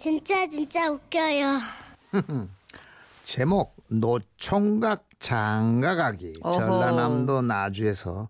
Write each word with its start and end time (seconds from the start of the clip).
진짜 0.00 0.48
진짜 0.48 0.90
웃겨요. 0.90 1.58
제목 3.24 3.76
노총각 3.88 5.06
장가가기 5.20 6.32
어허. 6.42 6.52
전라남도 6.52 7.42
나주에서 7.42 8.28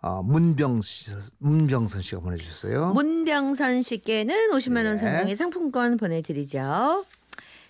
어, 0.00 0.22
문병 0.22 0.82
씨, 0.82 1.10
문병선 1.38 2.00
씨가 2.02 2.20
보내주셨어요. 2.20 2.92
문병선 2.92 3.82
씨께는 3.82 4.50
50만 4.52 4.86
원 4.86 4.94
네. 4.94 4.96
상당의 4.98 5.34
상품권 5.34 5.96
보내드리죠. 5.96 7.04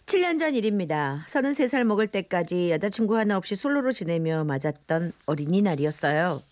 7년 0.05 0.39
전 0.39 0.55
일입니다. 0.55 1.25
33살 1.29 1.85
먹을 1.85 2.07
때까지 2.07 2.71
여자친구 2.71 3.17
하나 3.17 3.37
없이 3.39 3.55
솔로로 3.57 3.93
지내며 3.93 4.45
맞았던 4.45 5.13
어린이날이었어요. 5.27 6.43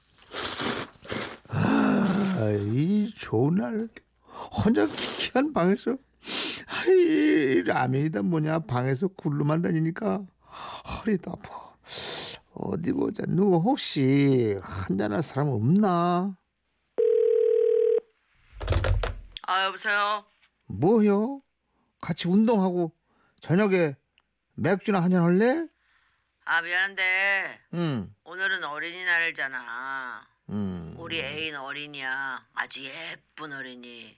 아 1.48 2.50
이 2.72 3.12
좋은 3.16 3.54
날 3.54 3.88
혼자 4.64 4.86
기키한 4.86 5.52
방에서 5.52 5.96
아이 6.86 7.62
라면이다 7.62 8.22
뭐냐 8.22 8.60
방에서 8.60 9.08
굴러만 9.08 9.62
다니니까 9.62 10.22
허리도 11.00 11.32
아파 11.32 11.74
어디 12.54 12.92
보자 12.92 13.24
누구 13.26 13.56
혹시 13.56 14.58
한잔할 14.62 15.22
사람 15.22 15.48
없나 15.48 16.36
아 19.46 19.64
여보세요. 19.66 20.24
뭐요 20.66 21.42
같이 22.00 22.28
운동하고 22.28 22.92
저녁에 23.40 23.94
맥주나 24.54 25.02
한잔 25.02 25.22
할래 25.22 25.66
아 26.44 26.62
미안한데 26.62 27.58
응 27.74 28.14
오늘은 28.24 28.64
어린이날이잖아. 28.64 30.26
음. 30.50 30.94
우리 30.98 31.20
애인 31.20 31.56
어린이야. 31.56 32.46
아주 32.54 32.84
예쁜 32.84 33.52
어린이. 33.52 34.16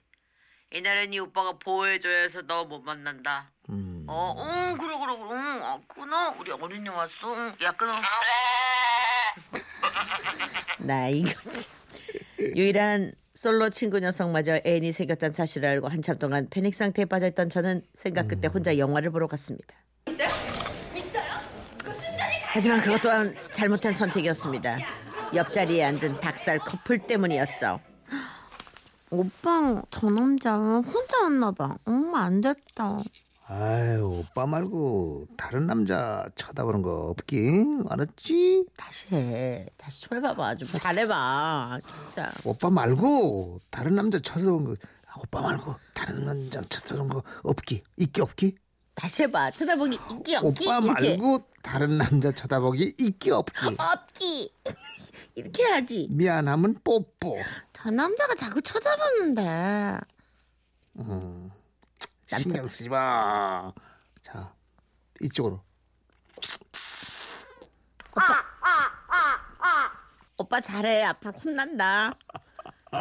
이날은 0.73 1.13
이 1.13 1.19
오빠가 1.19 1.53
보호해줘야 1.63 2.23
해서 2.23 2.41
너 2.41 2.65
못 2.65 2.81
만난다. 2.81 3.49
음. 3.69 4.03
어, 4.07 4.35
응, 4.37 4.77
그래, 4.77 4.97
그래, 4.97 5.15
그래. 5.17 5.29
응, 5.31 5.63
아, 5.63 5.79
끊어. 5.87 6.35
우리 6.39 6.51
어린이 6.51 6.89
왔어. 6.89 7.11
응, 7.35 7.53
야, 7.63 7.71
끊어. 7.73 7.93
나 10.79 11.07
이거지. 11.07 11.69
유일한 12.55 13.13
솔로 13.33 13.69
친구 13.69 13.99
녀석마저 13.99 14.59
애인이 14.65 14.91
생겼다는 14.91 15.33
사실을 15.33 15.69
알고 15.69 15.87
한참 15.87 16.17
동안 16.19 16.47
패닉 16.49 16.75
상태에 16.75 17.05
빠져있던 17.05 17.49
저는 17.49 17.83
생각 17.93 18.27
끝에 18.27 18.47
혼자 18.47 18.77
영화를 18.77 19.11
보러 19.11 19.27
갔습니다. 19.27 19.75
하지만 22.45 22.81
그것 22.81 22.99
또한 23.01 23.35
잘못한 23.51 23.93
선택이었습니다. 23.93 24.79
옆자리에 25.35 25.83
앉은 25.83 26.19
닭살 26.19 26.59
커플 26.59 26.97
때문이었죠. 26.99 27.79
오빠 29.09 29.81
저 29.89 30.09
남자 30.09 30.55
혼자 30.57 31.23
왔나 31.23 31.51
봐. 31.51 31.77
엄마 31.85 32.23
안 32.23 32.41
됐다. 32.41 32.99
아유 33.49 34.23
오빠 34.27 34.45
말고 34.45 35.27
다른 35.37 35.67
남자 35.67 36.27
쳐다보는 36.35 36.81
거 36.81 37.09
없기 37.11 37.63
알았지? 37.89 38.65
다시 38.75 39.07
해. 39.15 39.65
다시 39.77 40.01
좀 40.01 40.17
해봐봐. 40.17 40.55
좀 40.55 40.67
잘해봐. 40.73 41.79
진짜. 41.85 42.33
오빠 42.43 42.69
말고 42.69 43.61
다른 43.69 43.95
남자 43.95 44.19
쳐다보는 44.19 44.65
거 44.65 44.71
아, 45.07 45.13
오빠 45.23 45.41
말고 45.41 45.75
다른 45.93 46.25
남자 46.25 46.61
쳐다보는 46.67 47.07
거 47.09 47.23
없기 47.43 47.83
있기 47.97 48.21
없기? 48.21 48.55
다시 48.95 49.23
해봐. 49.23 49.51
쳐다보기 49.51 49.95
있기 50.19 50.35
없기. 50.35 50.67
오빠 50.67 50.79
이렇게. 50.79 51.09
말고 51.17 51.39
다른 51.67 51.97
남자 51.97 52.31
쳐다보기 52.31 52.95
있기 52.97 53.31
없기 53.31 53.75
없기. 53.77 54.53
이렇게 55.35 55.63
해야지. 55.65 56.07
미안하면 56.09 56.79
뽀뽀 56.83 57.37
저 57.73 57.91
남자가 57.91 58.35
자꾸 58.35 58.61
쳐다보는데. 58.61 59.97
신경 62.25 62.67
쓰지 62.67 62.89
마. 62.89 63.71
자 64.21 64.53
이쪽으로 65.21 65.61
오빠 70.37 70.61
잘해. 70.61 71.03
앞으로 71.03 71.33
혼난다. 71.33 72.13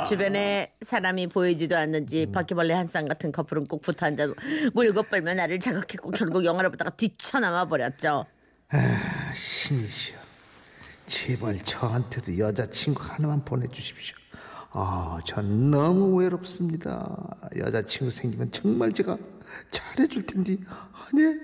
주변에 0.08 0.74
사람이 0.82 1.28
보이지도 1.28 1.76
않는지 1.76 2.26
바퀴벌레 2.32 2.74
한 2.74 2.86
쌍 2.88 3.06
같은 3.06 3.30
커플은 3.30 3.66
꼭 3.68 3.82
붙어 3.82 4.06
앉아 4.06 4.26
물고 4.74 5.04
빨며 5.04 5.34
나를 5.34 5.60
자극했고 5.60 6.10
결국 6.10 6.44
영화를 6.44 6.70
보다가 6.70 6.90
뒤쳐나와 6.90 7.66
버렸죠. 7.66 8.26
아, 8.70 9.32
신이시여 9.34 10.16
제발 11.06 11.62
저한테도 11.62 12.36
여자친구 12.38 13.02
하나만 13.02 13.44
보내주십시오. 13.44 14.16
아, 14.72 15.18
전 15.24 15.70
너무 15.70 16.16
외롭습니다. 16.16 17.16
여자친구 17.56 18.10
생기면 18.10 18.50
정말 18.50 18.92
제가 18.92 19.16
잘해줄 19.70 20.26
텐데, 20.26 20.56
아, 20.68 21.08
네, 21.14 21.38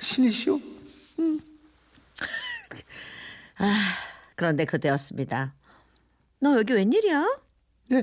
신이시여. 0.00 0.60
그런데 4.34 4.66
그때였습니다. 4.66 5.54
너 6.40 6.58
여기 6.58 6.74
웬일이야? 6.74 7.38
네, 7.86 8.02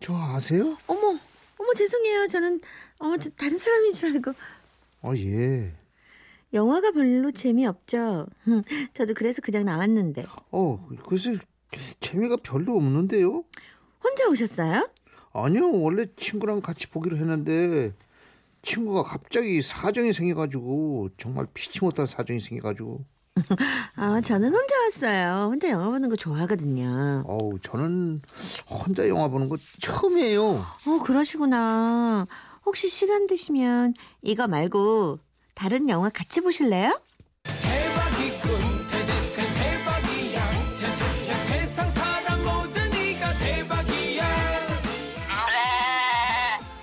저 0.00 0.14
아세요? 0.16 0.78
어머, 0.86 1.18
어머 1.58 1.74
죄송해요. 1.76 2.28
저는 2.28 2.60
어 3.00 3.16
저- 3.16 3.30
다른 3.30 3.58
사람인 3.58 3.92
줄 3.92 4.14
알고 4.14 4.32
아, 5.02 5.12
예. 5.16 5.74
영화가 6.52 6.92
별로 6.92 7.30
재미없죠. 7.30 8.26
흠, 8.44 8.62
저도 8.94 9.14
그래서 9.14 9.40
그냥 9.42 9.64
나왔는데 9.64 10.24
어, 10.50 10.88
글쎄 11.06 11.38
재미가 12.00 12.36
별로 12.42 12.76
없는데요. 12.76 13.44
혼자 14.02 14.28
오셨어요? 14.28 14.88
아니요, 15.32 15.72
원래 15.72 16.06
친구랑 16.16 16.60
같이 16.62 16.88
보기로 16.88 17.16
했는데 17.16 17.92
친구가 18.62 19.02
갑자기 19.02 19.60
사정이 19.62 20.12
생겨가지고 20.12 21.10
정말 21.18 21.46
피치 21.52 21.80
못한 21.84 22.06
사정이 22.06 22.40
생겨가지고 22.40 23.04
아 23.94 24.20
저는 24.20 24.52
혼자 24.52 24.74
왔어요. 24.82 25.48
혼자 25.50 25.70
영화 25.70 25.90
보는 25.90 26.08
거 26.08 26.16
좋아하거든요. 26.16 27.22
어우 27.26 27.58
저는 27.62 28.20
혼자 28.68 29.06
영화 29.08 29.28
보는 29.28 29.48
거 29.48 29.56
처음이에요. 29.80 30.44
어 30.86 30.98
그러시구나. 31.04 32.26
혹시 32.66 32.88
시간 32.88 33.26
되시면 33.26 33.94
이거 34.22 34.48
말고 34.48 35.20
다른 35.58 35.88
영화 35.88 36.08
같이 36.08 36.40
보실래요? 36.40 37.00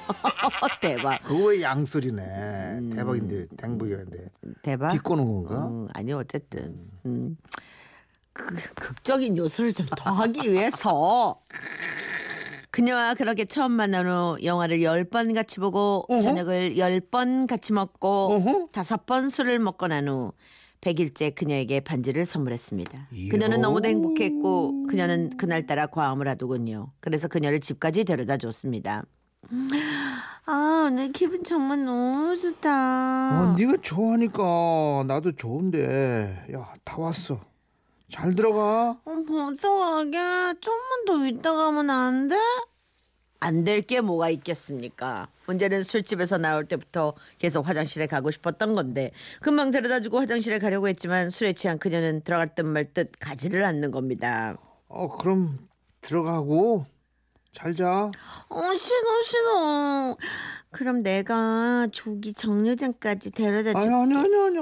대박. 0.81 1.23
그거 1.23 1.45
왜 1.45 1.61
양소리네. 1.61 2.91
대박인데 2.95 3.47
댕북이라는데 3.55 4.29
대박. 4.61 4.91
비꼬는 4.91 5.25
건가? 5.25 5.67
음, 5.67 5.87
아니 5.93 6.11
어쨌든 6.11 6.75
음. 7.05 7.37
그 8.33 8.53
극적인 8.75 9.37
요소를 9.37 9.71
좀 9.71 9.85
더하기 9.95 10.51
위해서 10.51 11.39
그녀와 12.75 13.13
그렇게 13.13 13.45
처음 13.45 13.71
만난 13.71 14.05
후 14.05 14.37
영화를 14.43 14.83
열번 14.83 15.31
같이 15.31 15.61
보고 15.61 16.03
어허. 16.09 16.19
저녁을 16.21 16.77
열번 16.77 17.45
같이 17.47 17.71
먹고. 17.71 18.67
다섯 18.73 19.05
번 19.05 19.29
술을 19.29 19.59
먹고 19.59 19.87
난 19.87 20.09
후 20.09 20.33
100일째 20.81 21.33
그녀에게 21.33 21.79
반지를 21.79 22.25
선물했습니다. 22.25 23.07
그녀는 23.31 23.61
너무도 23.61 23.87
행복했고 23.87 24.87
그녀는 24.87 25.29
그날따라 25.37 25.87
과음을 25.87 26.27
하더군요. 26.27 26.91
그래서 26.99 27.29
그녀를 27.29 27.61
집까지 27.61 28.03
데려다 28.03 28.35
줬습니다. 28.35 29.03
아 30.45 30.87
오늘 30.91 31.13
기분 31.13 31.43
정말 31.45 31.83
너무 31.85 32.35
좋다. 32.35 32.69
어, 33.53 33.55
네가 33.57 33.77
좋아하니까 33.83 35.05
나도 35.07 35.31
좋은데 35.31 36.45
야 36.53 36.73
다 36.83 36.97
왔어. 37.01 37.39
잘 38.09 38.33
들어가. 38.35 38.99
어, 39.03 39.11
가게? 39.79 40.17
좀만 40.61 41.05
더 41.07 41.25
있다 41.27 41.53
가면 41.53 41.89
안 41.89 42.27
돼? 42.27 42.35
안 43.39 43.63
될 43.63 43.81
게 43.85 44.01
뭐가 44.01 44.29
있겠습니까? 44.29 45.27
문제는 45.45 45.83
술집에서 45.83 46.37
나올 46.37 46.65
때부터 46.65 47.13
계속 47.37 47.67
화장실에 47.67 48.07
가고 48.07 48.31
싶었던 48.31 48.73
건데 48.73 49.11
금방 49.41 49.69
데려다주고 49.71 50.19
화장실에 50.19 50.57
가려고 50.59 50.87
했지만 50.87 51.29
술에 51.29 51.53
취한 51.53 51.77
그녀는 51.77 52.21
들어갈 52.21 52.55
듯 52.55 52.61
말 52.63 52.85
듯 52.93 53.11
가지를 53.19 53.63
않는 53.65 53.91
겁니다. 53.91 54.57
어 54.87 55.15
그럼 55.17 55.67
들어가고 56.01 56.85
잘 57.51 57.75
자. 57.75 58.09
어 58.49 58.61
싫어 58.77 59.21
싫어. 59.23 60.17
그럼 60.75 61.03
내가 61.03 61.87
조기 61.93 62.33
정류장까지 62.33 63.31
데려다 63.31 63.71
줄게. 63.71 63.79
아니 63.79 63.93
아니 63.95 64.17
아니 64.17 64.37
아니야. 64.37 64.61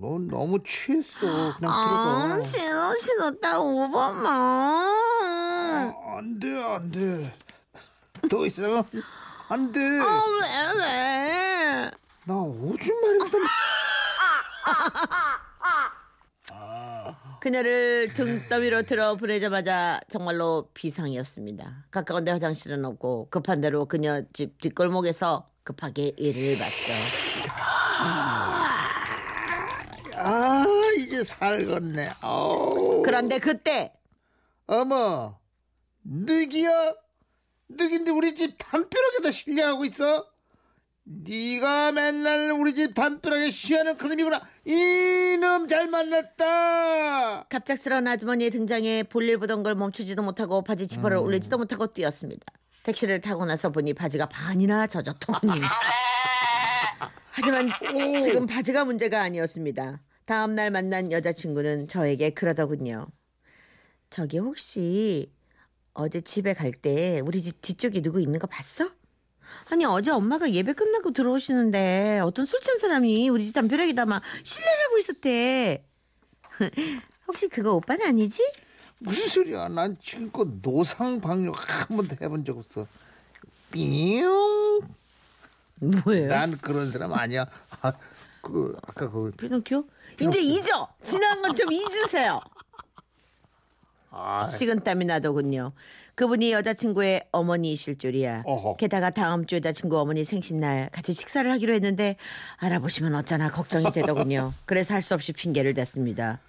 넌 0.00 0.28
너무 0.30 0.58
취했어. 0.64 1.26
그냥 1.56 1.70
아 1.70 2.28
들어가. 2.28 2.42
싫어 2.46 2.94
싫어 2.96 3.30
딱 3.32 3.58
5번만. 3.58 4.24
아, 4.26 5.92
안 6.16 6.40
돼, 6.40 6.62
안 6.64 6.90
돼. 6.90 7.34
더 8.30 8.46
있어. 8.46 8.82
안 9.50 9.72
돼. 9.72 9.80
아 9.80 10.22
왜 10.40 10.80
왜? 10.80 11.90
나 12.24 12.34
오줌 12.36 12.98
마렵다. 13.02 13.38
그녀를 17.48 18.12
등더미로 18.12 18.82
들어 18.82 19.16
보내자마자 19.16 20.00
정말로 20.10 20.68
비상이었습니다. 20.74 21.86
가까운 21.90 22.22
데 22.22 22.30
화장실은 22.30 22.84
없고 22.84 23.28
급한 23.30 23.62
대로 23.62 23.86
그녀 23.86 24.22
집 24.34 24.60
뒷골목에서 24.60 25.48
급하게 25.64 26.12
일을 26.18 26.58
봤죠. 26.58 26.92
아 30.16 30.66
이제 30.98 31.24
살겠네. 31.24 32.08
아우. 32.20 33.00
그런데 33.02 33.38
그때 33.38 33.94
어머, 34.66 35.38
늑이야? 36.04 36.96
늑인데 37.70 38.10
우리 38.10 38.34
집 38.34 38.56
담벼락에다 38.58 39.30
실려하고 39.30 39.86
있어? 39.86 40.26
네가 41.10 41.92
맨날 41.92 42.52
우리 42.52 42.74
집 42.74 42.92
담벼락에 42.92 43.50
쉬하는 43.50 43.96
그놈이구나. 43.96 44.42
이놈 44.66 45.66
잘 45.66 45.88
만났다. 45.88 47.44
갑작스러운 47.44 48.06
아주머니의 48.06 48.50
등장에 48.50 49.04
볼일 49.04 49.38
보던 49.38 49.62
걸 49.62 49.74
멈추지도 49.74 50.22
못하고 50.22 50.62
바지 50.62 50.86
지퍼를 50.86 51.16
올리지도 51.16 51.56
못하고 51.56 51.86
뛰었습니다. 51.94 52.44
택시를 52.82 53.22
타고 53.22 53.46
나서 53.46 53.70
보니 53.72 53.94
바지가 53.94 54.26
반이나 54.28 54.86
젖었더군요. 54.86 55.62
하지만 57.32 57.70
지금 58.20 58.44
바지가 58.46 58.84
문제가 58.84 59.22
아니었습니다. 59.22 60.02
다음 60.26 60.54
날 60.54 60.70
만난 60.70 61.10
여자친구는 61.10 61.88
저에게 61.88 62.30
그러더군요. 62.30 63.06
저기 64.10 64.36
혹시 64.38 65.32
어제 65.94 66.20
집에 66.20 66.52
갈 66.52 66.72
때 66.72 67.20
우리 67.24 67.42
집 67.42 67.62
뒤쪽에 67.62 68.02
누구 68.02 68.20
있는 68.20 68.38
거 68.38 68.46
봤어? 68.46 68.90
아니 69.70 69.84
어제 69.84 70.10
엄마가 70.10 70.50
예배 70.50 70.72
끝나고 70.74 71.12
들어오시는데 71.12 72.20
어떤 72.24 72.46
술 72.46 72.60
취한 72.60 72.78
사람이 72.78 73.28
우리 73.28 73.44
집 73.44 73.52
담벼락에다 73.54 74.06
막 74.06 74.22
실례하고 74.42 74.98
있었대. 74.98 75.84
혹시 77.28 77.48
그거 77.48 77.74
오빠는 77.74 78.06
아니지? 78.06 78.42
무슨 79.00 79.28
소리야? 79.28 79.68
난 79.68 79.96
지금껏 80.02 80.48
노상 80.62 81.20
방역 81.20 81.54
한 81.90 81.96
번도 81.96 82.16
해본 82.20 82.44
적 82.44 82.58
없어. 82.58 82.86
띵. 83.72 84.24
뭐예요? 85.76 86.28
난 86.28 86.58
그런 86.58 86.90
사람 86.90 87.12
아니야. 87.14 87.46
아, 87.82 87.92
그 88.42 88.76
아까 88.86 89.08
그 89.10 89.30
피노키오? 89.36 89.84
이제 90.20 90.40
잊어. 90.40 90.88
지난 91.04 91.40
건 91.42 91.54
좀 91.54 91.70
잊으세요. 91.72 92.40
아, 94.20 94.46
식은땀이 94.46 95.04
나더군요. 95.04 95.72
그분이 96.16 96.50
여자친구의 96.52 97.26
어머니이실 97.30 97.98
줄이야. 97.98 98.42
어허. 98.44 98.76
게다가 98.76 99.10
다음 99.10 99.46
주 99.46 99.56
여자친구 99.56 99.98
어머니 99.98 100.24
생신날 100.24 100.88
같이 100.90 101.12
식사를 101.12 101.48
하기로 101.50 101.72
했는데 101.74 102.16
알아보시면 102.56 103.14
어쩌나 103.14 103.50
걱정이 103.50 103.92
되더군요. 103.92 104.52
그래서 104.66 104.94
할 104.94 105.02
수 105.02 105.14
없이 105.14 105.32
핑계를 105.32 105.74
댔습니다. 105.74 106.40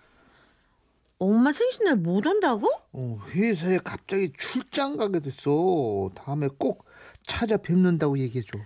엄마 1.20 1.52
생신날 1.52 1.98
못 1.98 2.26
온다고? 2.26 2.68
어, 2.94 3.20
회사에 3.30 3.78
갑자기 3.84 4.32
출장 4.40 4.98
가게 4.98 5.20
됐어. 5.20 6.10
다음에 6.16 6.48
꼭 6.58 6.86
찾아뵙는다고 7.24 8.18
얘기해줘. 8.20 8.58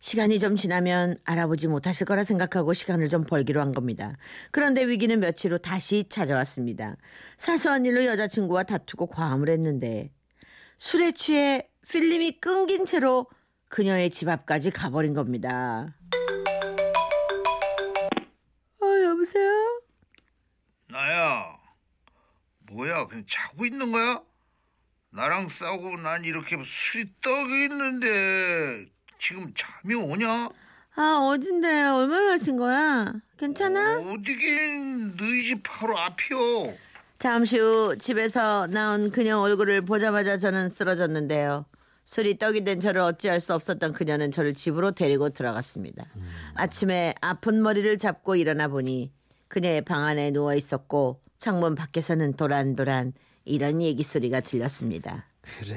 시간이 0.00 0.38
좀 0.38 0.56
지나면 0.56 1.16
알아보지 1.24 1.66
못하실 1.68 2.06
거라 2.06 2.22
생각하고 2.22 2.72
시간을 2.72 3.08
좀 3.08 3.24
벌기로 3.24 3.60
한 3.60 3.72
겁니다. 3.72 4.16
그런데 4.52 4.86
위기는 4.86 5.18
며칠 5.18 5.52
후 5.52 5.58
다시 5.58 6.04
찾아왔습니다. 6.08 6.96
사소한 7.36 7.84
일로 7.84 8.04
여자친구와 8.04 8.62
다투고 8.62 9.06
과음을 9.08 9.48
했는데 9.48 10.12
술에 10.78 11.12
취해 11.12 11.68
필름이 11.90 12.40
끊긴 12.40 12.84
채로 12.84 13.26
그녀의 13.68 14.10
집 14.10 14.28
앞까지 14.28 14.70
가버린 14.70 15.14
겁니다. 15.14 15.94
어, 18.80 18.86
여보세요? 19.04 19.82
나야. 20.90 21.58
뭐야? 22.70 23.06
그냥 23.08 23.24
자고 23.28 23.66
있는 23.66 23.90
거야? 23.90 24.22
나랑 25.10 25.48
싸우고 25.48 25.96
난 25.96 26.24
이렇게 26.24 26.56
술이 26.64 27.14
떡이 27.22 27.64
있는데 27.64 28.86
지금 29.20 29.52
잠이 29.56 29.94
오냐? 29.94 30.48
아, 30.96 31.28
어딘데? 31.32 31.68
얼마나 31.88 32.32
하신 32.32 32.56
거야? 32.56 33.12
괜찮아? 33.36 33.98
어디긴 33.98 35.16
너희 35.16 35.48
집 35.48 35.62
바로 35.62 35.96
앞이요. 35.98 36.74
잠시 37.18 37.58
후 37.58 37.96
집에서 37.98 38.66
나온 38.68 39.10
그녀 39.10 39.38
얼굴을 39.38 39.82
보자마자 39.82 40.36
저는 40.36 40.68
쓰러졌는데요. 40.68 41.66
술이 42.04 42.38
떡이 42.38 42.64
된 42.64 42.80
저를 42.80 43.00
어찌할 43.02 43.40
수 43.40 43.54
없었던 43.54 43.92
그녀는 43.92 44.30
저를 44.30 44.54
집으로 44.54 44.92
데리고 44.92 45.28
들어갔습니다. 45.28 46.06
아침에 46.54 47.14
아픈 47.20 47.62
머리를 47.62 47.98
잡고 47.98 48.36
일어나 48.36 48.68
보니 48.68 49.12
그녀의 49.48 49.82
방 49.82 50.04
안에 50.04 50.30
누워 50.30 50.54
있었고 50.54 51.20
창문 51.36 51.74
밖에서는 51.74 52.32
도란도란 52.34 53.12
이런 53.44 53.82
얘기 53.82 54.02
소리가 54.02 54.40
들렸습니다. 54.40 55.26
그래. 55.42 55.76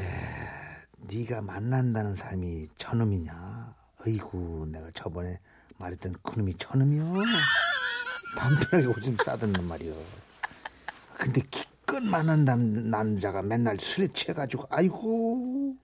네가 1.07 1.41
만난다는 1.41 2.15
사람이 2.15 2.69
저놈이냐? 2.77 3.75
어이구, 4.05 4.67
내가 4.71 4.89
저번에 4.93 5.39
말했던 5.77 6.15
그놈이 6.23 6.55
저놈이요. 6.55 7.15
담벼락에 8.37 8.85
오줌 8.97 9.17
싸드는 9.23 9.65
말이요. 9.67 9.95
근데 11.17 11.41
기껏 11.49 12.01
만난 12.01 12.45
남, 12.45 12.89
남자가 12.89 13.41
맨날 13.41 13.77
술에 13.79 14.07
취해가지고 14.07 14.65
아이고 14.69 15.75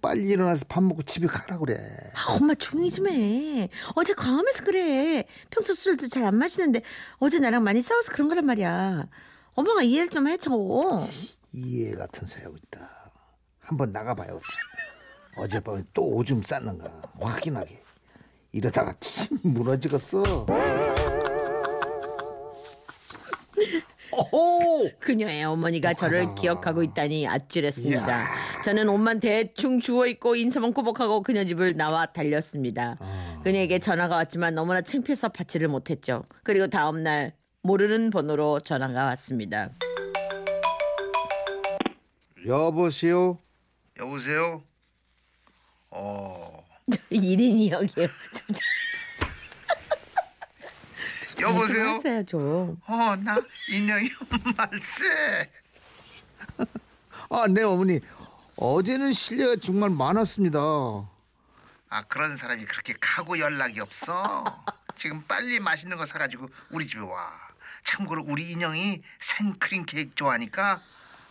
빨리 0.00 0.28
일어나서 0.30 0.64
밥 0.68 0.82
먹고 0.82 1.02
집에 1.02 1.26
가라 1.26 1.58
그래. 1.58 1.78
아, 2.14 2.32
엄마 2.32 2.54
조용히 2.54 2.90
좀 2.90 3.08
해. 3.08 3.68
어제 3.94 4.14
과음해서 4.14 4.64
그래. 4.64 5.24
평소 5.50 5.74
술도 5.74 6.08
잘 6.08 6.24
안 6.24 6.34
마시는데 6.36 6.82
어제 7.18 7.38
나랑 7.38 7.62
많이 7.62 7.80
싸워서 7.82 8.10
그런 8.12 8.28
거란 8.28 8.44
말이야. 8.46 9.06
엄마가 9.54 9.82
이해를 9.82 10.08
좀 10.08 10.26
해줘. 10.28 11.06
이해 11.52 11.94
같은 11.94 12.26
소리 12.26 12.42
하고 12.42 12.56
있다. 12.56 13.01
한번 13.72 13.90
나가봐요. 13.92 14.38
어젯밤에 15.36 15.82
또 15.94 16.06
오줌 16.10 16.42
쌌는가 16.42 16.90
확인하게. 17.18 17.82
이러다가 18.52 18.92
침 19.00 19.38
무너지겠어. 19.42 20.46
오호! 24.12 24.90
그녀의 25.00 25.44
어머니가 25.44 25.94
저를 25.94 26.26
아. 26.26 26.34
기억하고 26.34 26.82
있다니 26.82 27.26
아찔했습니다. 27.26 28.62
저는 28.62 28.90
옷만 28.90 29.20
대충 29.20 29.80
주워 29.80 30.06
입고 30.06 30.36
인사만 30.36 30.74
꾸벅하고 30.74 31.22
그녀 31.22 31.44
집을 31.44 31.74
나와 31.74 32.04
달렸습니다. 32.04 32.98
아. 33.00 33.40
그녀에게 33.42 33.78
전화가 33.78 34.16
왔지만 34.16 34.54
너무나 34.54 34.82
창피해서 34.82 35.30
받지를 35.30 35.68
못했죠. 35.68 36.24
그리고 36.42 36.66
다음 36.66 37.02
날 37.02 37.32
모르는 37.62 38.10
번호로 38.10 38.60
전화가 38.60 39.06
왔습니다. 39.06 39.70
여보세요? 42.46 43.38
여보세요? 43.98 44.62
어. 45.90 46.64
1인 47.10 47.40
이역이에요. 47.40 48.08
좀, 48.34 48.56
좀 51.36 51.48
여보세요? 51.50 51.88
하세요 51.90 52.24
좀. 52.24 52.80
어, 52.86 53.16
나 53.16 53.36
인형이 53.70 54.10
말세. 54.56 55.50
아, 57.30 57.46
네 57.48 57.62
어머니. 57.62 58.00
어제는 58.56 59.12
실례가 59.12 59.56
정말 59.62 59.90
많았습니다. 59.90 60.58
아 60.60 62.02
그런 62.08 62.36
사람이 62.36 62.64
그렇게 62.66 62.94
가고 63.00 63.38
연락이 63.38 63.80
없어. 63.80 64.44
지금 64.96 65.22
빨리 65.26 65.58
맛있는 65.60 65.96
거 65.96 66.06
사가지고 66.06 66.48
우리 66.70 66.86
집에 66.86 67.00
와. 67.00 67.32
참고로 67.84 68.24
우리 68.26 68.50
인형이 68.52 69.02
생크림 69.20 69.84
케이크 69.86 70.14
좋아하니까 70.14 70.80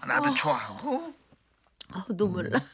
나도 0.06 0.34
좋아하고. 0.36 1.14
아, 1.94 2.06
눈물 2.16 2.50
나. 2.50 2.62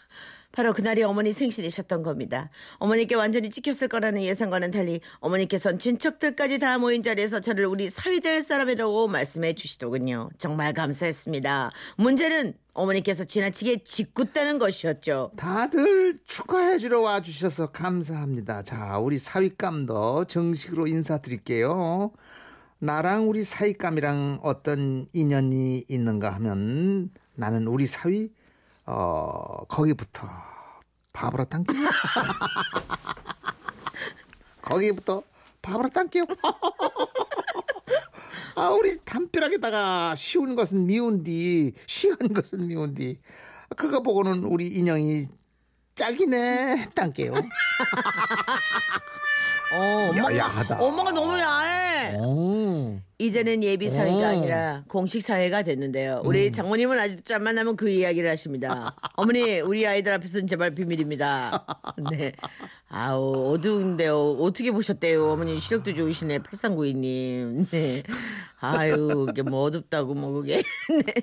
바로 0.51 0.73
그날이 0.73 1.03
어머니 1.03 1.33
생신이셨던 1.33 2.01
겁니다. 2.01 2.49
어머니께 2.79 3.13
완전히 3.13 3.51
찍혔을 3.51 3.89
거라는 3.89 4.23
예상과는 4.23 4.71
달리 4.71 5.01
어머니께선 5.19 5.77
친척들까지 5.77 6.57
다 6.57 6.79
모인 6.79 7.03
자리에서 7.03 7.41
저를 7.41 7.67
우리 7.67 7.89
사위 7.89 8.21
될 8.21 8.41
사람이라고 8.41 9.07
말씀해 9.07 9.53
주시더군요. 9.53 10.29
정말 10.39 10.73
감사했습니다. 10.73 11.71
문제는 11.97 12.55
어머니께서 12.73 13.23
지나치게 13.25 13.83
짓궂다는 13.83 14.57
것이었죠. 14.57 15.31
다들 15.35 16.17
축하해 16.25 16.79
주러 16.79 17.01
와 17.01 17.21
주셔서 17.21 17.67
감사합니다. 17.67 18.63
자, 18.63 18.97
우리 18.97 19.19
사윗감도 19.19 20.25
정식으로 20.25 20.87
인사드릴게요. 20.87 22.11
나랑 22.79 23.29
우리 23.29 23.43
사윗감이랑 23.43 24.39
어떤 24.43 25.07
인연이 25.13 25.83
있는가 25.87 26.31
하면 26.35 27.09
나는 27.35 27.67
우리 27.67 27.87
사위, 27.87 28.29
어, 28.87 29.65
거기부터 29.67 30.27
밥으로 31.13 31.45
당겨. 31.45 31.73
거기부터 34.61 35.23
밥으로 35.61 35.89
당겨. 35.89 36.25
아, 38.55 38.69
우리 38.69 38.97
담벼락에다가 39.03 40.15
쉬운 40.15 40.55
것은 40.55 40.87
미운디, 40.87 41.73
쉬운 41.85 42.15
것은 42.33 42.67
미운디. 42.67 43.19
그거 43.75 44.01
보고는 44.01 44.45
우리 44.45 44.67
인형이 44.67 45.27
짝이네, 45.95 46.91
땅게요. 46.95 47.33
어, 49.73 50.09
엄마가, 50.09 50.37
야하다. 50.37 50.79
엄마가 50.79 51.11
너무 51.11 51.37
야해. 51.37 52.15
오. 52.17 52.99
이제는 53.19 53.63
예비 53.63 53.89
사회가 53.89 54.15
오. 54.17 54.23
아니라 54.23 54.83
공식 54.87 55.21
사회가 55.23 55.63
됐는데요. 55.63 56.21
우리 56.23 56.51
장모님은 56.51 56.97
아직도 56.99 57.23
짬 57.23 57.43
만 57.43 57.55
나면 57.55 57.75
그 57.75 57.89
이야기를 57.89 58.29
하십니다. 58.29 58.95
어머니, 59.15 59.59
우리 59.59 59.85
아이들 59.87 60.13
앞에서는 60.13 60.47
제발 60.47 60.71
비밀입니다. 60.75 61.65
네. 62.11 62.31
아우 62.89 63.53
어두운데요. 63.53 64.37
어떻게 64.39 64.71
보셨대요? 64.71 65.31
어머님 65.31 65.59
시력도 65.59 65.93
좋으시네. 65.95 66.39
8392님. 66.39 67.69
네. 67.71 68.03
아유 68.59 69.27
이게 69.29 69.41
뭐 69.41 69.63
어둡다고 69.63 70.13
뭐 70.13 70.31
그게. 70.33 70.61
네. 70.89 71.13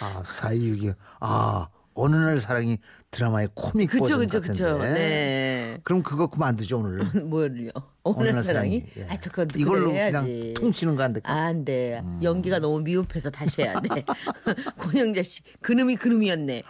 아 0.00 0.22
사이육이 0.24 0.92
아 1.20 1.66
어느 1.94 2.16
날 2.16 2.38
사랑이 2.38 2.78
드라마의 3.10 3.48
코믹 3.54 3.90
그쵸 3.90 4.02
버전 4.02 4.20
그쵸 4.20 4.40
같은데. 4.40 4.62
그쵸. 4.62 4.78
네. 4.94 5.80
그럼 5.84 6.02
그거 6.02 6.26
그만두죠 6.26 6.78
오늘. 6.80 6.98
뭘요? 7.24 7.70
어느 8.02 8.16
오늘 8.18 8.34
날 8.34 8.44
사랑이? 8.44 8.84
예. 8.96 9.06
아, 9.08 9.16
그건 9.18 9.48
또 9.48 9.58
이걸로 9.58 9.92
그냥 9.92 10.26
해야지. 10.26 10.54
퉁치는 10.56 10.96
거안 10.96 11.12
될까? 11.12 11.32
안 11.32 11.64
돼. 11.64 12.00
음. 12.02 12.20
연기가 12.22 12.58
너무 12.58 12.80
미흡해서 12.80 13.30
다시 13.30 13.62
해야 13.62 13.80
돼. 13.80 14.04
권영자 14.78 15.22
씨, 15.22 15.42
그놈이 15.62 15.96
그놈이었네. 15.96 16.62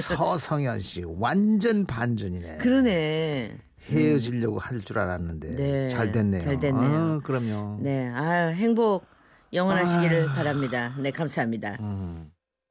서성현 0.00 0.80
씨 0.80 1.02
완전 1.04 1.84
반전이네. 1.86 2.58
그러네. 2.58 3.58
헤어지려고 3.90 4.58
할줄 4.58 4.98
알았는데 4.98 5.48
네, 5.56 5.88
잘 5.88 6.12
됐네요. 6.12 6.42
잘 6.42 6.60
됐네요. 6.60 6.90
아, 6.90 7.20
그럼요. 7.24 7.78
네, 7.80 8.08
아 8.14 8.48
행복 8.48 9.06
영원하시기를 9.52 10.26
바랍니다. 10.26 10.94
네, 10.98 11.10
감사합니다. 11.10 11.78
음. 11.80 12.30